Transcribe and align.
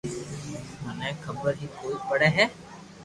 مني 0.83 1.09
خبر 1.23 1.51
ھي 1.61 1.67
ڪوئي 1.77 1.95
پڙي 2.07 2.29